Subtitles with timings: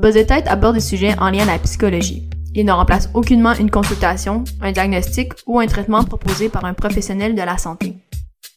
[0.00, 2.30] Buzz aborde des sujets en lien à la psychologie.
[2.54, 7.34] Il ne remplace aucunement une consultation, un diagnostic ou un traitement proposé par un professionnel
[7.34, 7.96] de la santé.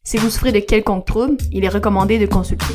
[0.05, 2.73] Si vous souffrez de quelconque trouble, il est recommandé de consulter.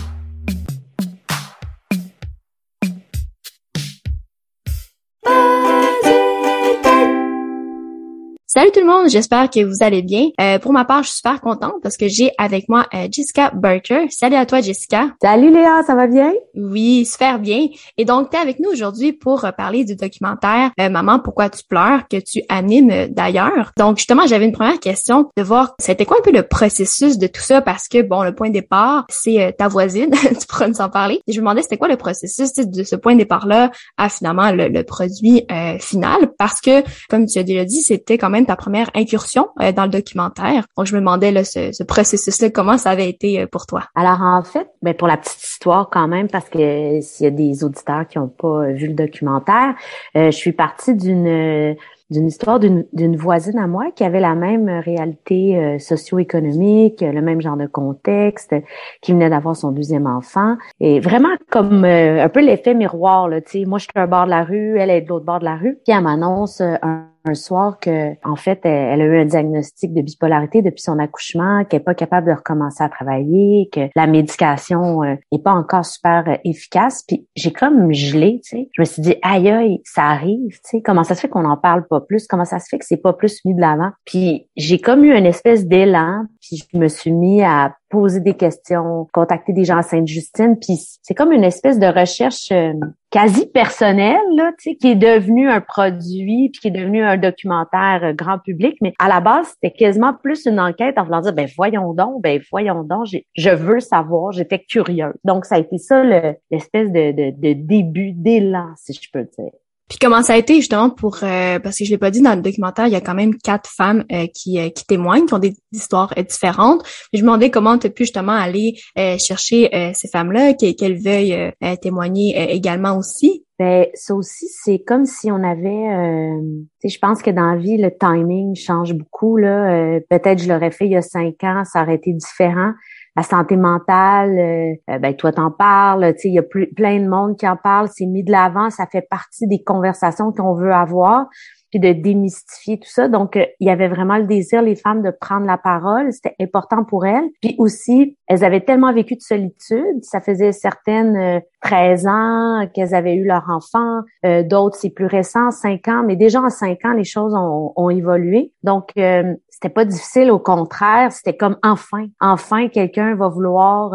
[8.58, 10.30] Salut tout le monde, j'espère que vous allez bien.
[10.40, 13.52] Euh, pour ma part, je suis super contente parce que j'ai avec moi euh, Jessica
[13.54, 14.08] Barker.
[14.10, 15.10] Salut à toi, Jessica.
[15.22, 16.32] Salut Léa, ça va bien?
[16.56, 17.68] Oui, super bien.
[17.98, 21.62] Et donc, tu es avec nous aujourd'hui pour euh, parler du documentaire Maman, pourquoi tu
[21.68, 23.70] pleures que tu animes d'ailleurs.
[23.78, 27.28] Donc, justement, j'avais une première question de voir c'était quoi un peu le processus de
[27.28, 27.60] tout ça?
[27.60, 31.20] Parce que, bon, le point de départ, c'est ta voisine, tu pourras nous en parler.
[31.28, 34.50] Et je me demandais c'était quoi le processus de ce point de départ-là à finalement
[34.50, 35.46] le, le produit
[35.78, 36.32] final?
[36.38, 39.84] Parce que, comme tu as déjà dit, c'était quand même ta première incursion euh, dans
[39.84, 40.64] le documentaire.
[40.76, 43.84] Donc, je me demandais là, ce, processus-là, comment ça avait été euh, pour toi?
[43.94, 47.30] Alors, en fait, ben, pour la petite histoire quand même, parce que s'il y a
[47.30, 49.74] des auditeurs qui n'ont pas vu le documentaire,
[50.16, 51.76] euh, je suis partie d'une
[52.10, 57.58] d'une histoire d'une voisine à moi qui avait la même réalité socio-économique, le même genre
[57.58, 58.54] de contexte,
[59.02, 60.56] qui venait d'avoir son deuxième enfant.
[60.80, 63.28] Et vraiment comme un peu l'effet miroir.
[63.28, 65.44] Là, moi, je suis un bord de la rue, elle est de l'autre bord de
[65.44, 65.80] la rue.
[65.84, 70.02] Puis elle m'annonce un un soir que, en fait, elle, a eu un diagnostic de
[70.02, 75.02] bipolarité depuis son accouchement, qu'elle est pas capable de recommencer à travailler, que la médication
[75.02, 77.04] euh, est pas encore super euh, efficace.
[77.06, 78.68] Puis j'ai comme gelé, tu sais.
[78.72, 80.82] Je me suis dit, aïe aïe, ça arrive, tu sais.
[80.82, 82.26] Comment ça se fait qu'on en parle pas plus?
[82.26, 83.90] Comment ça se fait que c'est pas plus mis de l'avant?
[84.04, 86.24] Puis j'ai comme eu une espèce d'élan.
[86.40, 90.76] Puis je me suis mis à poser des questions, contacter des gens à Sainte-Justine, puis
[91.02, 92.72] c'est comme une espèce de recherche euh,
[93.10, 98.12] quasi personnelle, là, qui est devenu un produit, puis qui est devenu un documentaire euh,
[98.12, 101.48] grand public, mais à la base, c'était quasiment plus une enquête en voulant dire, ben
[101.56, 105.14] voyons donc, ben voyons donc, je veux savoir, j'étais curieuse.
[105.24, 109.52] Donc, ça a été ça l'espèce de, de, de début, d'élan, si je peux dire.
[109.88, 112.34] Puis comment ça a été justement pour euh, parce que je l'ai pas dit dans
[112.34, 115.34] le documentaire, il y a quand même quatre femmes euh, qui, euh, qui témoignent, qui
[115.34, 116.82] ont des histoires différentes.
[117.14, 118.74] Je me demandais comment tu as pu justement aller
[119.18, 123.44] chercher ces femmes-là, qu'elles veuillent témoigner également aussi.
[123.58, 126.38] Ben ça aussi c'est comme si on avait,
[126.84, 129.98] je pense que dans la vie le timing change beaucoup là.
[130.10, 132.72] Peut-être je l'aurais fait il y a cinq ans, ça aurait été différent
[133.18, 137.00] la santé mentale, euh, euh, ben toi t'en parles, tu sais, il y a plein
[137.00, 140.54] de monde qui en parle, c'est mis de l'avant, ça fait partie des conversations qu'on
[140.54, 141.26] veut avoir
[141.70, 143.08] puis de démystifier tout ça.
[143.08, 146.10] Donc, euh, il y avait vraiment le désir, les femmes, de prendre la parole.
[146.12, 147.28] C'était important pour elles.
[147.42, 150.02] Puis aussi, elles avaient tellement vécu de solitude.
[150.02, 154.00] Ça faisait certaines 13 euh, ans qu'elles avaient eu leur enfant.
[154.24, 156.02] Euh, d'autres, c'est plus récent, 5 ans.
[156.06, 158.52] Mais déjà en 5 ans, les choses ont, évolué.
[158.62, 160.30] Donc, euh, c'était pas difficile.
[160.30, 163.92] Au contraire, c'était comme enfin, enfin, quelqu'un va vouloir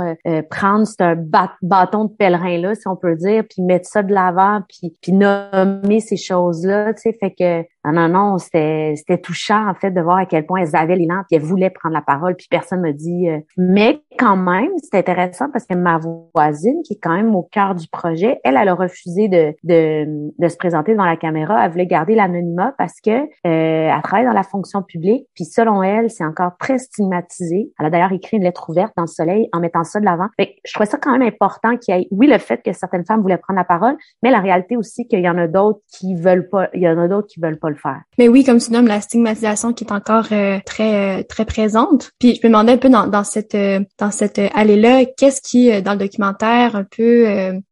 [0.50, 1.16] prendre ce
[1.62, 6.00] bâton de pèlerin-là, si on peut dire, puis mettre ça de l'avant, puis, puis nommer
[6.00, 6.94] ces choses-là.
[6.96, 10.45] Tu sais, fait que non, non, non, c'était, touchant en fait de voir à quel
[10.45, 13.29] point elles avaient l'élan puis elles voulaient prendre la parole puis personne me dit.
[13.29, 15.99] Euh, mais quand même, c'est intéressant parce que ma
[16.33, 20.31] voisine qui est quand même au cœur du projet, elle, elle a refusé de, de,
[20.38, 21.66] de se présenter devant la caméra.
[21.66, 25.83] Elle voulait garder l'anonymat parce que euh, elle travaille dans la fonction publique puis selon
[25.83, 27.72] elle, c'est encore très stigmatisé.
[27.79, 30.27] Elle a d'ailleurs écrit une lettre ouverte dans le Soleil en mettant ça de l'avant.
[30.39, 33.22] Je trouvais ça quand même important qu'il y ait, oui, le fait que certaines femmes
[33.22, 36.47] voulaient prendre la parole, mais la réalité aussi qu'il y en a d'autres qui veulent
[36.47, 38.01] pas, il y en a d'autres qui veulent pas faire.
[38.17, 42.11] Mais oui, comme tu nommes, la stigmatisation qui est encore euh, très euh, très présente.
[42.19, 45.81] Puis je me demandais un peu dans, dans cette euh, dans cette allée-là, qu'est-ce qui
[45.81, 47.25] dans le documentaire un peu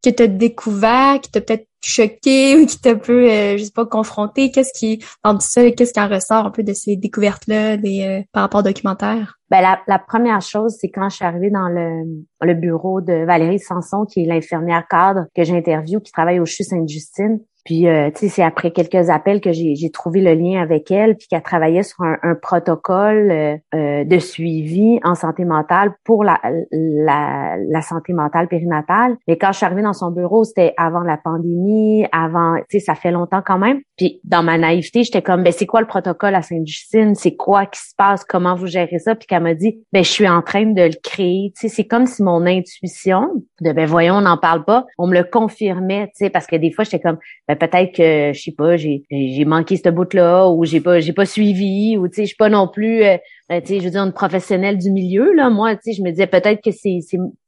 [0.03, 3.71] que tu as découvert, qui t'a peut-être choqué ou qui t'a un peu, je sais
[3.71, 4.51] pas, confronté?
[4.51, 8.25] Qu'est-ce qui, dans tout ça, qu'est-ce qui en ressort un peu de ces découvertes-là des,
[8.31, 9.39] par rapport au documentaire?
[9.49, 12.03] Ben, la, la première chose, c'est quand je suis arrivée dans le,
[12.41, 16.63] le bureau de Valérie Sanson, qui est l'infirmière cadre que j'interviewe, qui travaille au CHU
[16.63, 17.39] Sainte-Justine.
[17.65, 21.15] Puis, euh, tu sais, c'est après quelques appels que j'ai trouvé le lien avec elle,
[21.15, 26.23] puis qu'elle travaillait sur un, un protocole euh, euh, de suivi en santé mentale pour
[26.23, 26.39] la,
[26.71, 29.17] la, la, santé mentale périnatale.
[29.27, 32.85] Mais quand je suis arrivée dans son bureau, c'était avant la pandémie, avant, tu sais,
[32.85, 33.81] ça fait longtemps quand même.
[33.97, 37.15] Puis, dans ma naïveté, j'étais comme, ben c'est quoi le protocole à Sainte-Justine?
[37.15, 38.23] C'est quoi qui se passe?
[38.23, 39.15] Comment vous gérez ça?
[39.15, 41.53] Puis qu'elle m'a dit, ben je suis en train de le créer.
[41.55, 43.29] Tu sais, c'est comme si mon intuition
[43.61, 46.55] de, ben voyons, on n'en parle pas, on me le confirmait, tu sais, parce que
[46.55, 47.17] des fois, j'étais comme,
[47.55, 51.13] ben, peut-être que je sais pas, j'ai manqué ce bout là ou j'ai pas j'ai
[51.13, 53.03] pas suivi ou tu sais je suis pas non plus
[53.51, 56.71] euh, je veux dire, une professionnelle du milieu, là, moi, je me disais peut-être que
[56.71, 56.99] c'est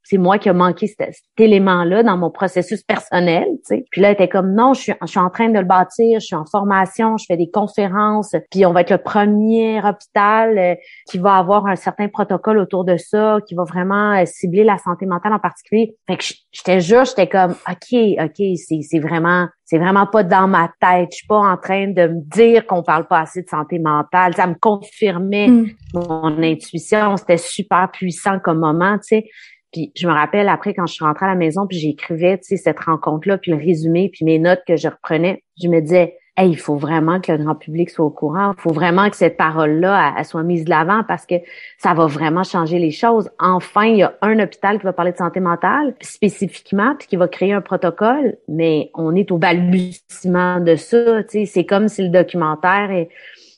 [0.04, 3.84] c'est moi qui a manqué cet, élément-là dans mon processus personnel, tu.
[3.90, 6.20] Puis là, elle était comme, non, je suis, je suis en train de le bâtir,
[6.20, 10.58] je suis en formation, je fais des conférences, puis on va être le premier hôpital
[10.58, 10.76] euh,
[11.10, 14.78] qui va avoir un certain protocole autour de ça, qui va vraiment euh, cibler la
[14.78, 15.96] santé mentale en particulier.
[16.08, 20.48] Fait que j'étais juste, j'étais comme, OK, OK, c'est, c'est vraiment, c'est vraiment pas dans
[20.48, 21.10] ma tête.
[21.12, 24.36] Je suis pas en train de me dire qu'on parle pas assez de santé mentale.
[24.36, 25.70] Ça me confirmait mm.
[25.94, 27.18] Mon intuition.
[27.18, 29.26] C'était super puissant comme moment, tu sais.
[29.72, 32.44] Puis je me rappelle après quand je suis rentrée à la maison puis j'écrivais, tu
[32.44, 36.18] sais, cette rencontre-là, puis le résumé, puis mes notes que je reprenais, je me disais,
[36.36, 38.54] hey, il faut vraiment que le grand public soit au courant.
[38.58, 41.36] Il faut vraiment que cette parole-là soit mise de l'avant parce que
[41.78, 43.30] ça va vraiment changer les choses.
[43.40, 47.16] Enfin, il y a un hôpital qui va parler de santé mentale spécifiquement, puis qui
[47.18, 51.22] va créer un protocole, mais on est au balbutiement de ça.
[51.28, 52.90] C'est comme si le documentaire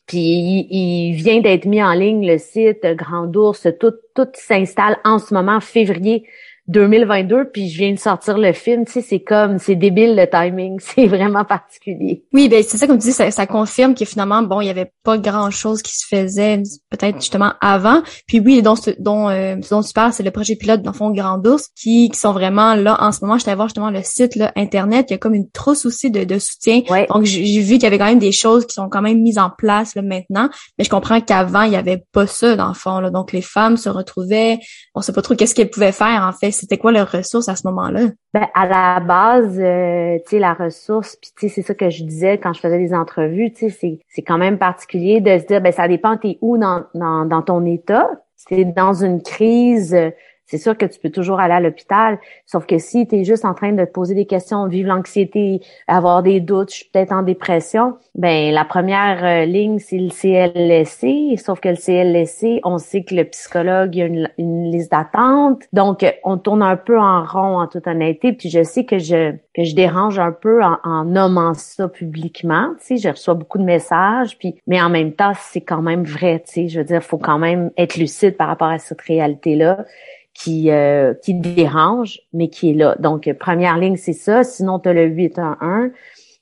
[0.07, 5.19] puis il, vient d'être mis en ligne, le site Grand Ours, tout, tout s'installe en
[5.19, 6.27] ce moment, février
[6.67, 10.27] 2022, puis je viens de sortir le film, tu sais, c'est comme, c'est débile le
[10.27, 12.23] timing, c'est vraiment particulier.
[12.33, 14.69] Oui, ben c'est ça comme tu dis, ça, ça confirme que finalement, bon, il y
[14.69, 18.01] avait pas grand-chose qui se faisait peut-être justement avant.
[18.27, 21.11] Puis oui, dont, dont, euh, dont tu parles, c'est le projet pilote dans le fond
[21.11, 23.37] Grand Ours, qui, qui sont vraiment là en ce moment.
[23.37, 26.23] Je voir justement le site là, internet, il y a comme une trousse aussi de,
[26.23, 26.81] de soutien.
[27.09, 29.37] Donc j'ai vu qu'il y avait quand même des choses qui sont quand même mises
[29.37, 32.73] en place là, maintenant, mais je comprends qu'avant il y avait pas ça dans le
[32.73, 32.99] fond.
[32.99, 33.09] Là.
[33.09, 34.59] Donc les femmes se retrouvaient,
[34.93, 37.55] on sait pas trop qu'est-ce qu'elles pouvaient faire en fait c'était quoi leur ressource à
[37.55, 38.01] ce moment-là?
[38.33, 41.89] Ben, à la base, euh, tu sais, la ressource, puis tu sais, c'est ça que
[41.89, 45.45] je disais quand je faisais des entrevues, tu sais, c'est quand même particulier de se
[45.45, 48.09] dire, ben ça dépend t'es où dans, dans, dans ton état?
[48.35, 49.97] C'est dans une crise
[50.45, 53.45] c'est sûr que tu peux toujours aller à l'hôpital, sauf que si tu es juste
[53.45, 57.11] en train de te poser des questions, vivre l'anxiété, avoir des doutes, je suis peut-être
[57.11, 62.77] en dépression, ben la première euh, ligne, c'est le CLSC, sauf que le CLSC, on
[62.77, 66.99] sait que le psychologue, il y a une, liste d'attente, donc on tourne un peu
[66.99, 70.61] en rond en toute honnêteté, puis je sais que je que je dérange un peu
[70.63, 74.89] en, en nommant ça publiquement, tu sais, je reçois beaucoup de messages, puis mais en
[74.89, 77.95] même temps, c'est quand même vrai, tu sais, je veux dire, faut quand même être
[77.95, 79.85] lucide par rapport à cette réalité-là
[80.35, 82.95] qui, euh, qui dérange, mais qui est là.
[82.99, 84.43] Donc, première ligne, c'est ça.
[84.43, 85.91] Sinon, tu as le 811,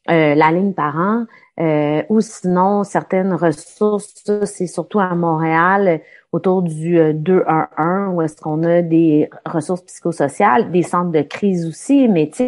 [0.09, 1.25] euh, la ligne parent,
[1.59, 6.01] euh, ou sinon, certaines ressources, c'est surtout à Montréal,
[6.31, 12.07] autour du 211, où est-ce qu'on a des ressources psychosociales, des centres de crise aussi,
[12.07, 12.43] mais tu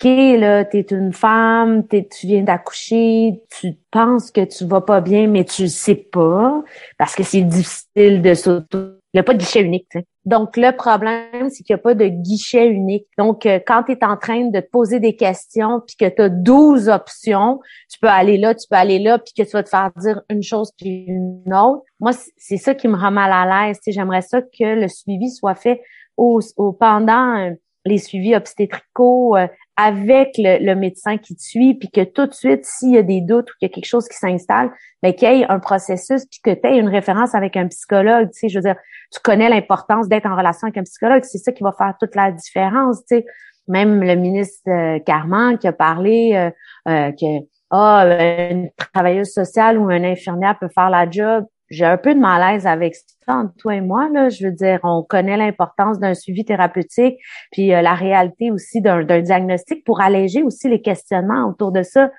[0.00, 5.00] sais, là, t'es une femme, es, tu viens d'accoucher, tu penses que tu vas pas
[5.00, 6.64] bien, mais tu le sais pas,
[6.98, 9.88] parce que c'est difficile de s'auto il n'y a pas de guichet unique.
[10.28, 13.06] Donc, le problème, c'est qu'il n'y a pas de guichet unique.
[13.16, 16.20] Donc, euh, quand tu es en train de te poser des questions, puis que tu
[16.20, 17.60] as 12 options,
[17.90, 20.20] tu peux aller là, tu peux aller là, puis que tu vas te faire dire
[20.28, 21.82] une chose puis une autre.
[21.98, 23.78] Moi, c'est ça qui me rend mal à l'aise.
[23.86, 25.80] J'aimerais ça que le suivi soit fait
[26.18, 26.40] au,
[26.78, 27.52] pendant euh,
[27.86, 29.46] les suivis obstétricaux, euh,
[29.80, 33.20] avec le, médecin qui te suit, puis que tout de suite, s'il y a des
[33.20, 34.72] doutes ou qu'il y a quelque chose qui s'installe,
[35.04, 38.28] ben, qu'il y ait un processus, puis que tu aies une référence avec un psychologue.
[38.32, 38.74] Tu sais, je veux dire,
[39.12, 42.16] tu connais l'importance d'être en relation avec un psychologue, c'est ça qui va faire toute
[42.16, 42.98] la différence.
[43.08, 43.26] Tu sais.
[43.68, 46.50] Même le ministre euh, Carman qui a parlé euh,
[46.90, 48.02] euh que ah,
[48.50, 52.66] une travailleuse sociale ou un infirmière peut faire la job j'ai un peu de malaise
[52.66, 54.28] avec ça entre toi et moi là.
[54.28, 57.18] Je veux dire, on connaît l'importance d'un suivi thérapeutique,
[57.52, 62.10] puis euh, la réalité aussi d'un diagnostic pour alléger aussi les questionnements autour de ça.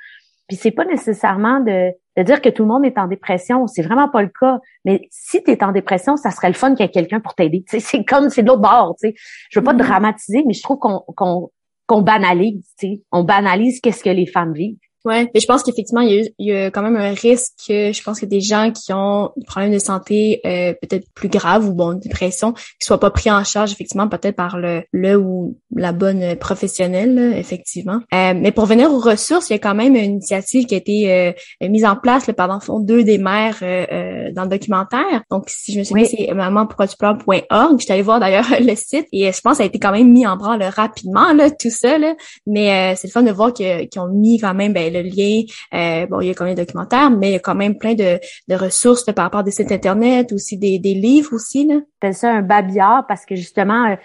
[0.48, 3.84] Puis c'est pas nécessairement de, de dire que tout le monde est en dépression, c'est
[3.84, 4.60] vraiment pas le cas.
[4.84, 7.36] Mais si tu es en dépression, ça serait le fun qu'il y ait quelqu'un pour
[7.36, 7.64] t'aider.
[7.68, 8.96] C'est comme c'est de l'autre bord.
[8.98, 9.14] sais.
[9.50, 9.78] Je veux pas mm-hmm.
[9.78, 11.50] dramatiser, mais je trouve qu'on qu'on
[11.88, 12.76] qu'on banalise.
[13.12, 14.78] On banalise qu'est-ce que les femmes vivent.
[15.06, 18.20] Ouais, mais je pense qu'effectivement, il, y, a, quand même un risque que je pense
[18.20, 21.94] que des gens qui ont des problèmes de santé euh, peut-être plus graves ou bon,
[21.94, 26.36] dépression, qui soient pas pris en charge effectivement peut-être par le, le ou la bonne
[26.36, 28.02] professionnelle, effectivement.
[28.14, 30.78] Euh, mais pour venir aux ressources, il y a quand même une initiative qui a
[30.78, 35.24] été euh, mise en place là, par fond deux des mères dans le documentaire.
[35.32, 39.32] Donc, si je me souviens, c'est maman Je suis allée voir d'ailleurs le site et
[39.32, 41.98] je pense que ça a été quand même mis en branle rapidement, là, tout ça.
[41.98, 42.16] Là.
[42.46, 45.42] Mais c'est le fun de voir qu'ils ont mis quand même ben, le lien,
[45.74, 47.78] euh, bon, il y a quand même des documentaires, mais il y a quand même
[47.78, 51.68] plein de, de ressources par rapport à des sites internet, aussi des, des livres aussi.
[51.68, 51.76] Là.
[52.02, 53.96] C'est ça un babillard parce que justement, euh,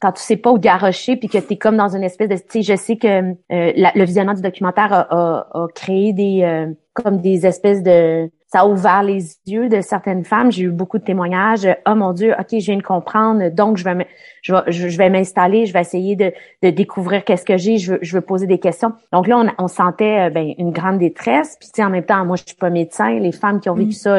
[0.00, 2.36] quand tu sais pas où garrocher puis que tu es comme dans une espèce de
[2.36, 7.20] tu sais je sais que euh, le visionnement du documentaire a, a, créé des comme
[7.20, 10.52] des espèces de ça a ouvert les yeux de certaines femmes.
[10.52, 11.66] J'ai eu beaucoup de témoignages.
[11.88, 13.48] Oh mon Dieu, ok, je viens de comprendre.
[13.48, 14.06] Donc je vais
[14.42, 15.64] je vais, je vais m'installer.
[15.64, 16.32] Je vais essayer de,
[16.62, 17.78] de découvrir qu'est-ce que j'ai.
[17.78, 18.92] Je veux, je veux poser des questions.
[19.10, 21.56] Donc là, on, on sentait euh, ben, une grande détresse.
[21.58, 23.18] Puis en même temps, moi je suis pas médecin.
[23.18, 23.92] Les femmes qui ont vécu mm.
[23.92, 24.18] ça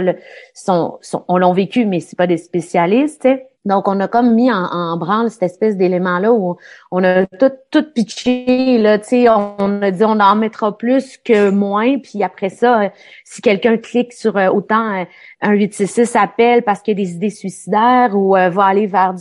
[0.56, 3.28] sont, sont, on l'ont vécu, mais c'est pas des spécialistes.
[3.66, 6.58] Donc, on a comme mis en, branle cette espèce d'élément-là où
[6.92, 11.18] on a tout, tout pitché, là, tu sais, on, a dit on en mettra plus
[11.18, 12.90] que moins, puis après ça, euh,
[13.24, 15.06] si quelqu'un clique sur euh, autant euh,
[15.42, 19.14] un 866 appelle parce qu'il y a des idées suicidaires ou va aller vers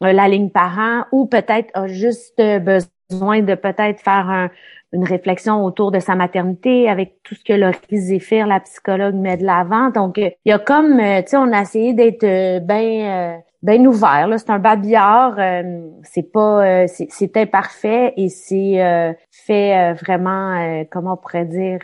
[0.00, 4.50] la ligne parent ou peut-être a juste besoin de peut-être faire
[4.92, 9.36] une réflexion autour de sa maternité avec tout ce que Laurie Zéphir, la psychologue, met
[9.36, 9.90] de l'avant.
[9.90, 14.26] Donc, il y a comme, tu sais, on a essayé d'être bien ben ouvert.
[14.26, 15.36] Là, c'est un babillard.
[15.38, 21.80] Euh, c'est pas, euh, c'est imparfait et c'est euh, fait vraiment, comment on pourrait dire,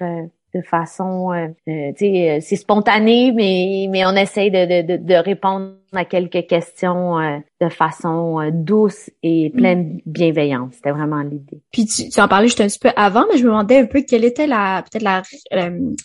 [0.55, 1.33] de façon,
[1.67, 7.17] tu sais, c'est spontané, mais mais on essaye de, de, de répondre à quelques questions
[7.61, 10.75] de façon douce et pleine de bienveillance.
[10.75, 11.61] C'était vraiment l'idée.
[11.73, 13.87] Puis tu, tu, en parlais juste un petit peu avant, mais je me demandais un
[13.87, 15.23] peu quelle était la peut-être la,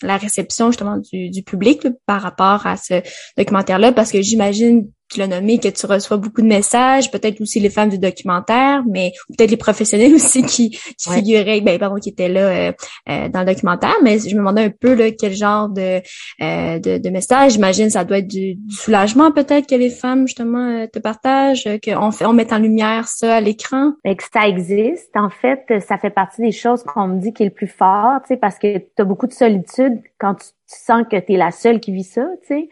[0.02, 3.02] la réception justement du, du public par rapport à ce
[3.38, 7.60] documentaire-là, parce que j'imagine tu l'as nommé, que tu reçois beaucoup de messages, peut-être aussi
[7.60, 12.30] les femmes du documentaire, mais peut-être les professionnels aussi qui, figuraient, ben pardon, qui étaient
[12.30, 12.72] là euh,
[13.10, 13.96] euh, dans le documentaire.
[14.04, 16.02] Mais je me demandais un peu là, quel genre de,
[16.42, 17.54] euh, de, de message.
[17.54, 22.26] J'imagine ça doit être du, soulagement peut-être que les femmes justement te partagent, qu'on fait,
[22.26, 23.94] on met en lumière ça à l'écran?
[24.34, 25.16] Ça existe.
[25.16, 28.22] En fait, ça fait partie des choses qu'on me dit qui est le plus fort,
[28.22, 31.38] tu sais, parce que tu as beaucoup de solitude quand tu, sens que tu es
[31.38, 32.70] la seule qui vit ça, tu sais.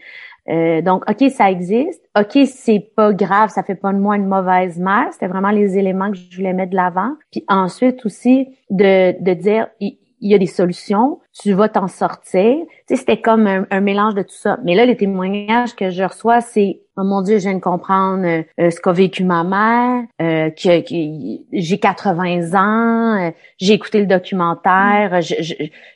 [0.50, 2.01] Euh, donc, OK, ça existe.
[2.18, 5.08] OK, c'est pas grave, ça fait pas de moi une mauvaise mère.
[5.12, 7.13] C'était vraiment les éléments que je voulais mettre de l'avant.
[7.32, 12.56] Puis ensuite aussi, de, de dire, il, y a des solutions, tu vas t'en sortir.
[12.65, 14.58] Tu sais, c'était comme un, mélange de tout ça.
[14.63, 18.25] Mais là, les témoignages que je reçois, c'est Oh mon Dieu, je viens de comprendre
[18.25, 20.84] euh, ce qu'a vécu ma mère, euh, que,
[21.53, 25.36] j'ai 80 ans, euh, j'ai écouté le documentaire, je,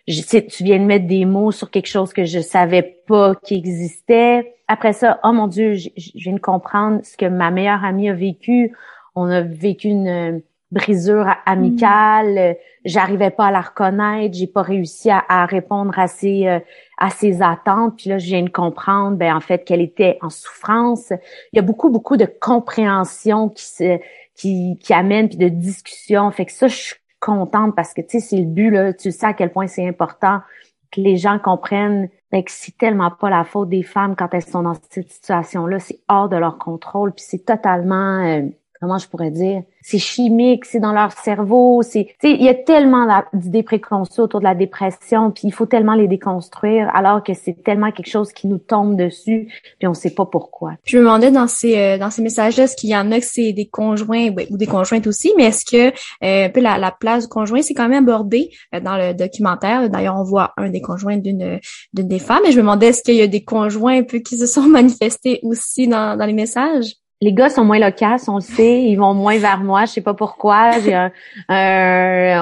[0.07, 3.55] je, tu viens de mettre des mots sur quelque chose que je savais pas qui
[3.55, 4.53] existait.
[4.69, 8.07] Après ça, oh mon Dieu, je, je viens de comprendre ce que ma meilleure amie
[8.07, 8.73] a vécu.
[9.13, 10.41] On a vécu une
[10.73, 16.59] brisure amicale, j'arrivais pas à la reconnaître, j'ai pas réussi à, répondre à ses euh,
[16.97, 20.29] à ses attentes, puis là je viens de comprendre ben en fait qu'elle était en
[20.29, 21.11] souffrance.
[21.51, 23.99] Il y a beaucoup beaucoup de compréhension qui se
[24.35, 28.19] qui qui amène puis de discussion, fait que ça je suis contente parce que tu
[28.19, 30.41] sais c'est le but là, tu sais à quel point c'est important
[30.91, 34.43] que les gens comprennent ben, que c'est tellement pas la faute des femmes quand elles
[34.43, 38.41] sont dans cette situation là, c'est hors de leur contrôle puis c'est totalement euh,
[38.83, 43.07] comment je pourrais dire, c'est chimique, c'est dans leur cerveau, c'est, il y a tellement
[43.31, 47.63] d'idées préconçues autour de la dépression, puis il faut tellement les déconstruire, alors que c'est
[47.63, 49.47] tellement quelque chose qui nous tombe dessus,
[49.79, 50.73] puis on sait pas pourquoi.
[50.83, 53.25] Je me demandais dans ces euh, dans ces messages-là, est-ce qu'il y en a que
[53.25, 57.61] c'est des conjoints ou des conjointes aussi, mais est-ce que euh, la, place du conjoint,
[57.61, 59.89] c'est quand même abordé euh, dans le documentaire.
[59.89, 61.61] D'ailleurs, on voit un des conjoints d'une
[61.93, 64.19] d'une des femmes, et je me demandais est-ce qu'il y a des conjoints un peu
[64.19, 66.95] qui se sont manifestés aussi dans dans les messages?
[67.23, 70.01] Les gars sont moins loquaces, on le sait, ils vont moins vers moi, je sais
[70.01, 70.71] pas pourquoi.
[70.79, 71.11] J'ai un,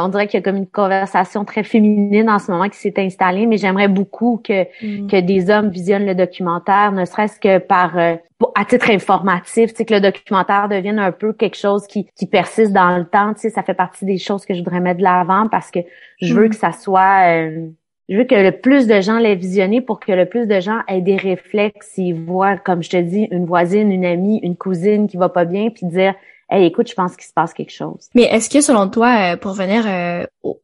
[0.04, 2.96] on dirait qu'il y a comme une conversation très féminine en ce moment qui s'est
[2.98, 5.08] installée, mais j'aimerais beaucoup que mm.
[5.08, 8.16] que des hommes visionnent le documentaire, ne serait-ce que par euh,
[8.56, 12.74] à titre informatif, tu que le documentaire devienne un peu quelque chose qui, qui persiste
[12.74, 15.04] dans le temps, tu sais, ça fait partie des choses que je voudrais mettre de
[15.04, 15.80] l'avant parce que
[16.22, 16.50] je veux mm.
[16.50, 17.68] que ça soit euh,
[18.12, 20.80] je veux que le plus de gens l'aient visionné pour que le plus de gens
[20.90, 25.08] aient des réflexes s'ils voient, comme je te dis, une voisine, une amie, une cousine
[25.08, 26.14] qui va pas bien, puis dire
[26.50, 28.10] Hey, écoute, je pense qu'il se passe quelque chose.
[28.14, 30.60] Mais est-ce que selon toi, euh, pour venir euh, au,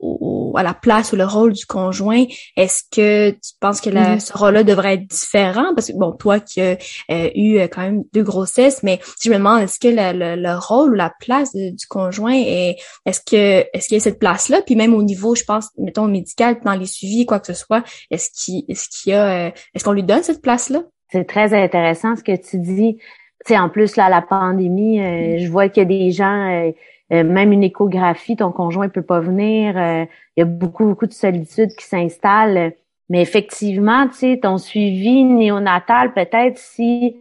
[0.57, 4.19] à la place ou le rôle du conjoint, est-ce que tu penses que la, mm-hmm.
[4.19, 5.73] ce rôle-là devrait être différent?
[5.75, 6.77] Parce que bon, toi qui as
[7.11, 10.91] euh, eu quand même deux grossesses, mais je me demande est-ce que le, le, rôle
[10.91, 14.61] ou la place du conjoint est est-ce que est-ce qu'il y a cette place-là?
[14.65, 17.83] Puis même au niveau, je pense, mettons, médical, dans les suivis, quoi que ce soit,
[18.11, 20.83] est-ce qu'il est-ce qu'il y a est-ce qu'on lui donne cette place-là?
[21.11, 22.97] C'est très intéressant ce que tu dis
[23.47, 25.39] sais, en plus, là, la pandémie, euh, mm.
[25.39, 26.71] je vois qu'il y a des gens, euh,
[27.11, 29.75] euh, même une échographie, ton conjoint peut pas venir.
[29.77, 32.73] il y a beaucoup, beaucoup de solitude qui s'installe.
[33.09, 37.15] Mais effectivement, tu sais, ton suivi néonatal, peut-être si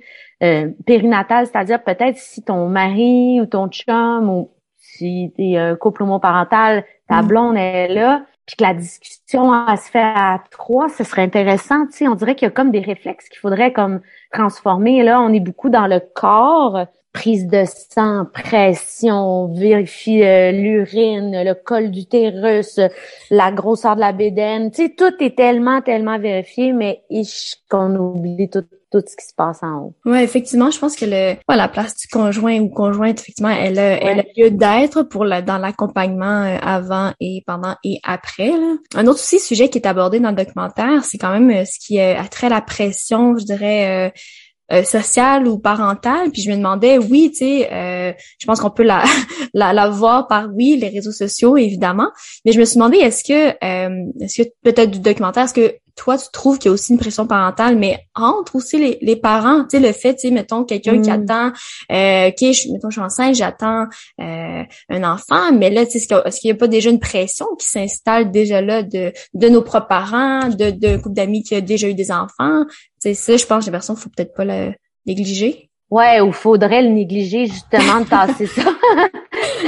[0.84, 4.50] périnatal, c'est-à-dire peut-être si ton mari ou ton chum ou
[4.96, 7.26] si t'es un couple homoparental, ta mm.
[7.26, 11.86] blonde est là, puis que la discussion se fait à trois, ce serait intéressant.
[11.86, 14.00] Tu sais, on dirait qu'il y a comme des réflexes qu'il faudrait comme
[14.32, 15.02] transformer.
[15.02, 21.54] Là, on est beaucoup dans le corps, prise de sang, pression, vérifie euh, l'urine, le
[21.54, 22.78] col d'utérus,
[23.30, 24.70] la grosseur de la bédaine.
[24.70, 27.00] Tu sais, tout est tellement, tellement vérifié, mais
[27.70, 29.94] qu'on oublie tout, tout ce qui se passe en haut.
[30.04, 33.98] Ouais, effectivement, je pense que le, la place du conjoint ou conjointe, effectivement, elle a,
[34.02, 38.52] elle a lieu d'être pour la, dans l'accompagnement euh, avant et pendant et après.
[38.94, 41.78] Un autre aussi sujet qui est abordé dans le documentaire, c'est quand même euh, ce
[41.78, 44.10] qui a trait à la pression, je dirais, euh,
[44.84, 46.30] sociale ou parentale.
[46.32, 49.04] Puis je me demandais, oui, tu sais, euh, je pense qu'on peut la,
[49.54, 52.10] la, la voir par oui les réseaux sociaux évidemment,
[52.44, 55.74] mais je me suis demandé est-ce que euh, est-ce que peut-être du documentaire, est-ce que
[55.96, 59.16] toi, tu trouves qu'il y a aussi une pression parentale, mais entre aussi les, les
[59.16, 61.12] parents, tu sais, le fait, tu sais, mettons, quelqu'un qui mm.
[61.12, 61.52] attend,
[61.90, 63.86] euh, OK, je, mettons, je suis enceinte, j'attends
[64.20, 67.46] euh, un enfant, mais là, tu sais, est-ce qu'il n'y a pas déjà une pression
[67.58, 71.60] qui s'installe déjà là de, de nos propres parents, de, de couple d'amis qui a
[71.60, 72.64] déjà eu des enfants?
[72.68, 74.74] Tu sais, ça, je pense la personne, faut peut-être pas le
[75.06, 75.70] négliger.
[75.90, 78.62] Ouais, ou faudrait le négliger, justement, de tasser ça.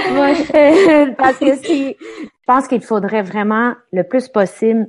[1.19, 4.89] Parce que si, je pense qu'il faudrait vraiment, le plus possible,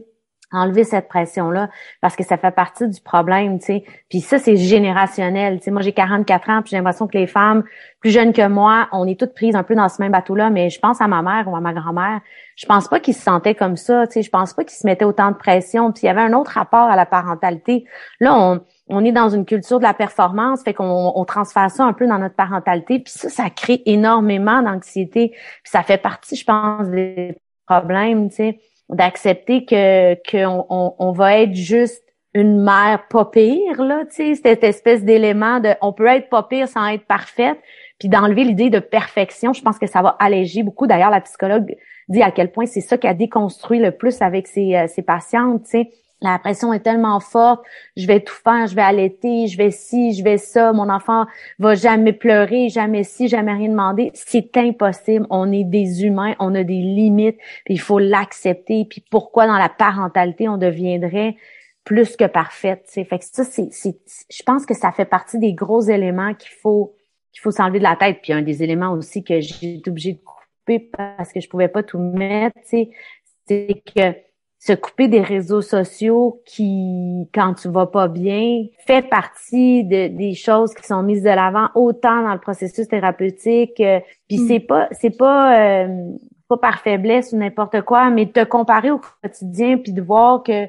[0.52, 1.70] enlever cette pression-là
[2.02, 3.84] parce que ça fait partie du problème, tu sais.
[4.10, 5.60] Puis ça, c'est générationnel.
[5.60, 7.64] Tu sais, moi, j'ai 44 ans, puis j'ai l'impression que les femmes
[8.00, 10.70] plus jeunes que moi, on est toutes prises un peu dans ce même bateau-là, mais
[10.70, 12.22] je pense à ma mère ou à ma grand-mère,
[12.56, 14.88] je pense pas qu'ils se sentaient comme ça, tu sais, je pense pas qu'ils se
[14.88, 17.86] mettaient autant de pression, puis il y avait un autre rapport à la parentalité.
[18.20, 21.94] Là, on, est dans une culture de la performance, fait qu'on on transfère ça un
[21.94, 26.46] peu dans notre parentalité, puis ça, ça crée énormément d'anxiété, puis ça fait partie, je
[26.46, 28.60] pense, des problèmes, tu sais
[28.90, 32.04] d'accepter que qu'on on, va être juste
[32.34, 36.44] une mère pas pire là, tu sais, cette espèce d'élément de on peut être pas
[36.44, 37.60] pire sans être parfaite,
[38.00, 40.88] puis d'enlever l'idée de perfection, je pense que ça va alléger beaucoup.
[40.88, 41.76] D'ailleurs, la psychologue
[42.08, 45.02] dit à quel point c'est ça qui a déconstruit le plus avec ses, euh, ses
[45.02, 45.90] patientes, tu sais
[46.22, 47.64] la pression est tellement forte,
[47.96, 51.26] je vais tout faire, je vais allaiter, je vais ci, je vais ça, mon enfant
[51.60, 54.12] va jamais pleurer, jamais ci, jamais rien demander.
[54.14, 55.26] C'est impossible.
[55.30, 58.86] On est des humains, on a des limites, puis il faut l'accepter.
[58.90, 61.38] Puis pourquoi dans la parentalité on deviendrait
[61.86, 65.82] plus que parfaite, Fait que ça, c'est, je pense que ça fait partie des gros
[65.82, 66.94] éléments qu'il faut
[67.32, 68.20] qu'il faut s'enlever de la tête.
[68.22, 71.68] Puis un des éléments aussi que j'ai été obligée de couper parce que je pouvais
[71.68, 72.90] pas tout mettre, c'est
[73.48, 74.29] que
[74.60, 80.34] se couper des réseaux sociaux qui, quand tu vas pas bien, fait partie de, des
[80.34, 83.80] choses qui sont mises de l'avant autant dans le processus thérapeutique.
[83.80, 84.48] Euh, puis mm.
[84.48, 85.88] c'est pas, c'est pas, euh,
[86.50, 90.68] pas par faiblesse ou n'importe quoi, mais te comparer au quotidien puis de voir que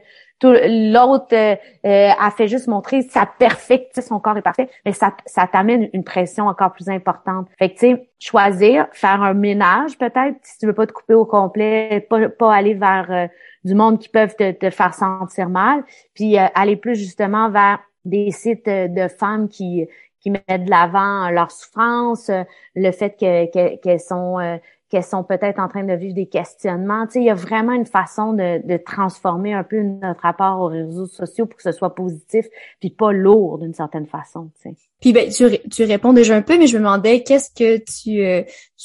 [0.49, 1.57] l'autre euh,
[1.87, 5.89] euh, a fait juste montrer sa perfecte, son corps est parfait, mais ça, ça t'amène
[5.93, 7.49] une pression encore plus importante.
[7.59, 11.15] Fait que tu sais, choisir, faire un ménage peut-être, si tu veux pas te couper
[11.15, 13.27] au complet, pas, pas aller vers euh,
[13.65, 15.85] du monde qui peuvent te, te faire sentir mal,
[16.15, 19.87] puis aller plus justement vers des sites de femmes qui
[20.21, 22.31] qui mettent de l'avant leur souffrance,
[22.75, 24.59] le fait qu'elles sont
[24.91, 27.07] qu'elles sont peut-être en train de vivre des questionnements.
[27.07, 30.61] Tu sais, il y a vraiment une façon de, de, transformer un peu notre rapport
[30.61, 32.47] aux réseaux sociaux pour que ce soit positif,
[32.81, 34.51] puis pas lourd d'une certaine façon.
[34.61, 34.90] Tu sais.
[35.01, 38.23] Puis ben, tu, tu réponds déjà un peu, mais je me demandais qu'est-ce que tu,
[38.23, 38.43] euh,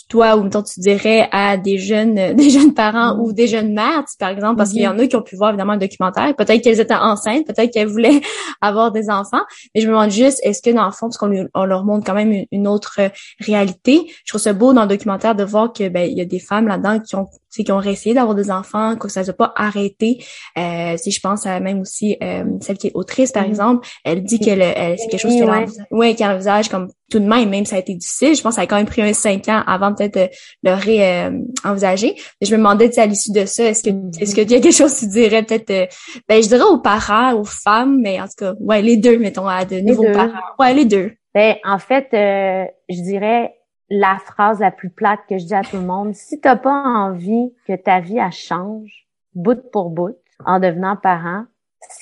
[0.09, 3.73] toi ou mettons, tu dirais à des jeunes, euh, des jeunes parents ou des jeunes
[3.73, 6.35] mères, par exemple, parce qu'il y en a qui ont pu voir évidemment le documentaire.
[6.35, 8.21] Peut-être qu'elles étaient enceintes, peut-être qu'elles voulaient
[8.61, 11.47] avoir des enfants, mais je me demande juste, est-ce que dans le fond, parce qu'on
[11.53, 12.99] on leur montre quand même une, autre
[13.39, 16.25] réalité, je trouve ça beau dans le documentaire de voir que ben il y a
[16.25, 17.27] des femmes là-dedans qui ont
[17.63, 20.23] qui ont réessayé d'avoir des enfants, que ça ne pas arrêté.
[20.57, 23.49] Euh, si je pense à même aussi euh, celle qui est autrice, par mm-hmm.
[23.49, 25.65] exemple, elle dit que c'est quelque chose qu'elle ouais.
[25.91, 28.35] ouais, qu'elle envisage comme tout de même, même ça a été difficile.
[28.35, 30.29] Je pense que ça a quand même pris un cinq ans avant peut-être de
[30.63, 32.15] le réenvisager.
[32.41, 34.21] je me demandais, à l'issue de ça, est-ce que mm-hmm.
[34.21, 35.85] est-ce que y a quelque chose que tu dirais peut-être euh,
[36.27, 39.47] ben je dirais aux parents, aux femmes, mais en tout cas, ouais, les deux, mettons,
[39.47, 40.33] à de nouveaux parents.
[40.59, 41.11] Ouais, les deux.
[41.33, 43.53] Ben, en fait, euh, je dirais
[43.89, 46.13] la phrase la plus plate que je dis à tout le monde.
[46.13, 51.45] Si t'as pas envie que ta vie elle change, bout pour bout, en devenant parent,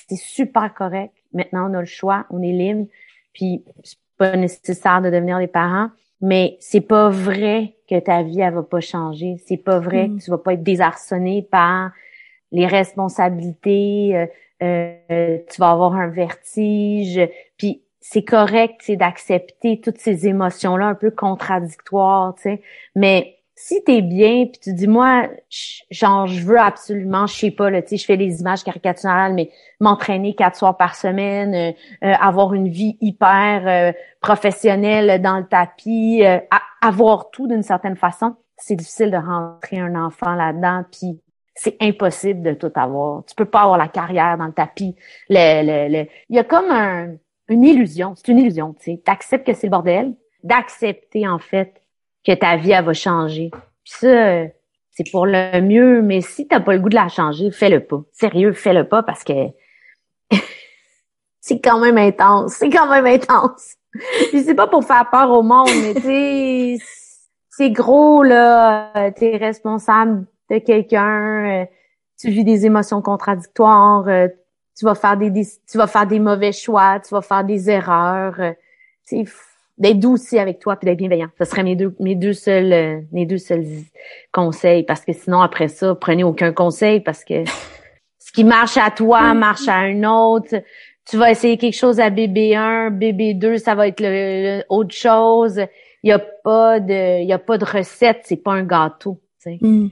[0.08, 1.14] c'est super correct.
[1.34, 2.88] Maintenant, on a le choix, on est libre,
[3.34, 5.90] puis c'est pas nécessaire de devenir des parents,
[6.22, 9.36] mais c'est pas vrai que ta vie elle va pas changer.
[9.46, 10.18] C'est pas vrai mm.
[10.18, 11.92] que tu vas pas être désarçonné par
[12.52, 14.16] les responsabilités.
[14.16, 14.26] Euh,
[14.62, 17.20] euh, tu vas avoir un vertige.
[17.58, 22.62] Puis c'est correct, d'accepter toutes ces émotions-là un peu contradictoires, tu sais.
[22.96, 25.30] Mais si t'es bien, puis tu dis moi,
[25.90, 29.52] genre je veux absolument, je sais pas, tu sais, je fais les images caricaturales, mais
[29.80, 31.72] m'entraîner quatre soirs par semaine, euh,
[32.06, 36.24] euh, avoir une vie hyper euh, professionnelle dans le tapis,
[36.82, 41.22] avoir tout d'une certaine façon, c'est difficile de rentrer un enfant là-dedans, puis
[41.56, 43.24] c'est impossible de tout avoir.
[43.24, 44.94] Tu peux pas avoir la carrière dans le tapis.
[45.30, 46.08] Le, le, le...
[46.30, 47.14] Il y a comme un
[47.54, 48.14] une illusion.
[48.16, 48.76] C'est une illusion.
[48.80, 51.82] Tu acceptes que c'est le bordel, d'accepter en fait
[52.26, 53.52] que ta vie va changer.
[53.84, 54.46] Puis ça,
[54.92, 58.02] c'est pour le mieux, mais si t'as pas le goût de la changer, fais-le pas.
[58.12, 59.34] Sérieux, fais-le pas parce que
[61.42, 62.54] c'est quand même intense.
[62.54, 63.76] C'est quand même intense.
[64.32, 66.84] C'est pas pour faire peur au monde, mais tu
[67.50, 69.12] c'est gros là.
[69.12, 71.68] T'es responsable de quelqu'un.
[72.20, 74.08] Tu vis des émotions contradictoires.
[74.74, 75.32] Euh, tu vas faire des,
[75.70, 77.00] tu vas faire des mauvais choix.
[77.00, 78.40] Tu vas faire des erreurs.
[78.40, 79.24] Euh,
[79.78, 81.30] d'être doux aussi avec toi puis d'être bienveillant.
[81.40, 83.66] Ce serait mes deux mes deux seuls mes deux seuls
[84.32, 87.44] conseils parce que sinon après ça prenez aucun conseil parce que
[88.20, 90.62] ce qui marche à toi marche à un autre
[91.06, 94.96] tu vas essayer quelque chose à bébé 1, bébé 2, ça va être le, autre
[94.96, 95.60] chose.
[96.02, 99.22] Il y a pas de il y a pas de recette, c'est pas un gâteau,
[99.42, 99.58] tu sais.
[99.62, 99.90] Mm.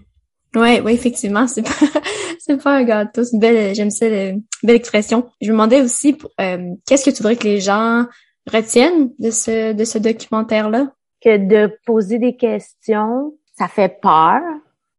[0.55, 1.69] Ouais, ouais, effectivement, c'est pas
[2.39, 5.29] c'est pas un gâteau, c'est une belle j'aime ça belle expression.
[5.41, 8.05] Je me demandais aussi euh, qu'est-ce que tu voudrais que les gens
[8.51, 14.41] retiennent de ce de ce documentaire là Que de poser des questions, ça fait peur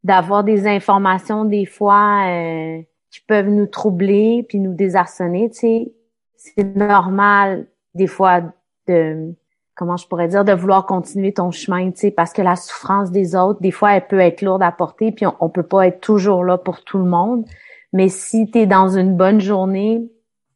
[0.04, 5.92] d'avoir des informations des fois euh, qui peuvent nous troubler puis nous désarçonner, tu sais.
[6.36, 8.40] C'est normal des fois
[8.88, 9.34] de
[9.74, 13.11] comment je pourrais dire de vouloir continuer ton chemin, tu sais, parce que la souffrance
[13.11, 16.00] des autres, des fois, elle peut être lourde à porter, puis on, peut pas être
[16.00, 17.44] toujours là pour tout le monde.
[17.92, 20.02] Mais si tu es dans une bonne journée,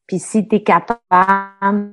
[0.06, 1.92] puis si tu es capable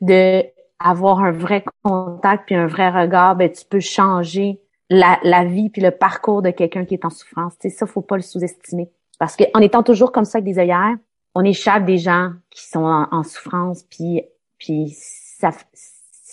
[0.00, 0.44] de
[0.78, 5.82] avoir un vrai contact puis un vrai regard, ben tu peux changer la, vie puis
[5.82, 7.58] le parcours de quelqu'un qui est en souffrance.
[7.58, 8.90] Tu sais, ça, faut pas le sous-estimer.
[9.18, 10.96] Parce qu'en étant toujours comme ça avec des œillères,
[11.34, 14.22] on échappe des gens qui sont en, souffrance, puis
[14.58, 15.50] puis ça,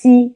[0.01, 0.35] si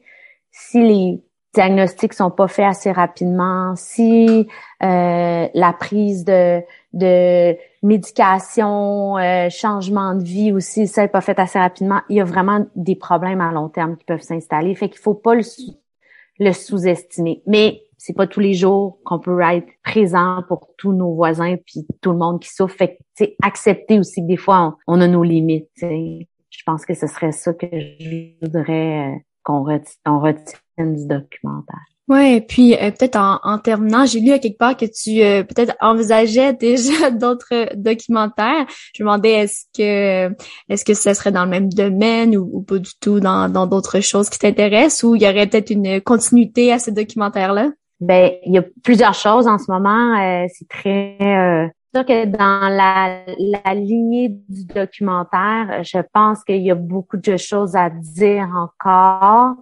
[0.50, 1.22] si les
[1.54, 4.48] diagnostics sont pas faits assez rapidement, si
[4.82, 11.38] euh, la prise de de médication, euh, changement de vie aussi, ça n'est pas fait
[11.38, 14.74] assez rapidement, il y a vraiment des problèmes à long terme qui peuvent s'installer.
[14.74, 17.42] Fait qu'il faut pas le, sous-estimer.
[17.46, 21.86] Mais c'est pas tous les jours qu'on peut être présent pour tous nos voisins puis
[22.00, 22.76] tout le monde qui souffre.
[22.76, 25.70] Fait que, accepter aussi que des fois, on, a nos limites.
[25.80, 31.84] Je pense que ce serait ça que je voudrais qu'on retienne, du documentaire.
[32.08, 35.74] Ouais, puis euh, peut-être en, terminant, j'ai lu à quelque part que tu euh, peut-être
[35.80, 38.66] envisageais déjà d'autres documentaires.
[38.94, 40.34] Je me demandais est-ce que
[40.68, 44.28] est-ce que ce serait dans le même domaine ou, pas du tout dans d'autres choses
[44.28, 47.70] qui t'intéressent ou il y aurait peut-être une continuité à ce documentaire-là?
[48.02, 50.18] Ben, il y a plusieurs choses en ce moment.
[50.20, 56.62] Euh, c'est très euh, sûr que dans la, la lignée du documentaire, je pense qu'il
[56.62, 59.56] y a beaucoup de choses à dire encore.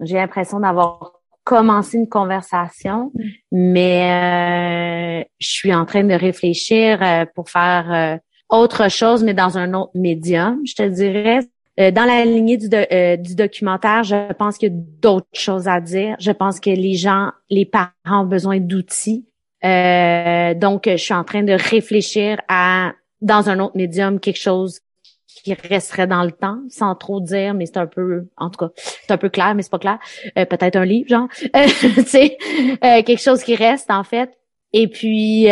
[0.00, 1.12] J'ai l'impression d'avoir
[1.44, 3.12] commencé une conversation,
[3.52, 9.58] mais euh, je suis en train de réfléchir euh, pour faire autre chose, mais dans
[9.58, 11.40] un autre médium, je te dirais.
[11.78, 15.68] Euh, dans la lignée du, euh, du documentaire, je pense qu'il y a d'autres choses
[15.68, 16.16] à dire.
[16.18, 19.26] Je pense que les gens, les parents ont besoin d'outils.
[19.64, 24.80] Euh, donc, je suis en train de réfléchir à, dans un autre médium, quelque chose
[25.26, 28.72] qui resterait dans le temps, sans trop dire, mais c'est un peu, en tout cas,
[28.76, 29.98] c'est un peu clair, mais c'est pas clair.
[30.34, 32.36] Peut-être un livre, genre, tu sais,
[32.80, 34.30] quelque chose qui reste en fait.
[34.72, 35.46] Et puis,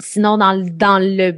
[0.00, 1.34] sinon, dans, dans le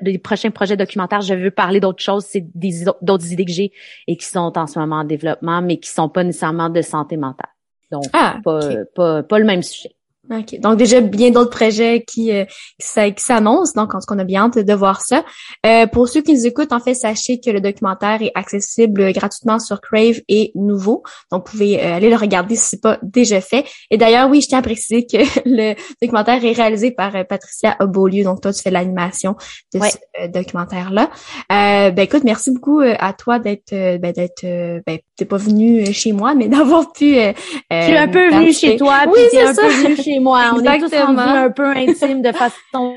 [0.00, 3.72] des prochains projets documentaires, je veux parler d'autres choses, c'est des d'autres idées que j'ai
[4.06, 7.16] et qui sont en ce moment en développement, mais qui sont pas nécessairement de santé
[7.16, 7.50] mentale.
[7.90, 8.60] Donc, ah, pas,
[8.94, 9.94] pas, pas le même sujet.
[10.30, 10.60] OK.
[10.60, 12.44] Donc déjà bien d'autres projets qui, euh,
[12.78, 13.72] qui s'annoncent.
[13.74, 15.24] Donc en tout cas, on a bien hâte de voir ça.
[15.66, 19.58] Euh, pour ceux qui nous écoutent, en fait, sachez que le documentaire est accessible gratuitement
[19.58, 21.02] sur Crave et Nouveau.
[21.32, 23.64] Donc vous pouvez euh, aller le regarder si c'est pas déjà fait.
[23.90, 27.76] Et d'ailleurs, oui, je tiens à préciser que le documentaire est réalisé par euh, Patricia
[27.80, 28.22] Obolieu.
[28.22, 29.34] Donc toi, tu fais l'animation
[29.74, 31.10] de ce documentaire-là.
[31.50, 34.42] ben écoute, merci beaucoup à toi d'être ben, d'être
[34.86, 37.14] ben, t'es pas venu chez moi, mais d'avoir pu.
[37.14, 39.00] je suis un peu venu chez toi.
[39.08, 39.62] Oui, c'est ça.
[39.62, 40.52] Un peu venu moi.
[40.54, 42.96] On est tous un peu intime de façon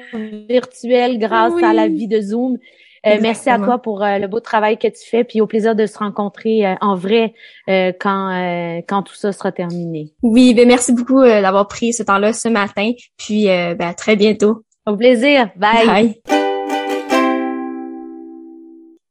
[0.50, 2.58] virtuelle grâce à la vie de Zoom.
[3.06, 5.76] Euh, merci à toi pour euh, le beau travail que tu fais, puis au plaisir
[5.76, 7.34] de se rencontrer euh, en vrai
[7.68, 10.14] quand quand tout ça sera terminé.
[10.24, 14.64] Oui, ben merci beaucoup d'avoir pris ce temps-là ce matin, puis ben, à très bientôt.
[14.86, 15.50] Au plaisir.
[15.56, 15.88] Bye.
[15.88, 16.45] Bye.